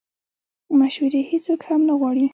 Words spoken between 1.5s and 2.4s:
هم نه غواړي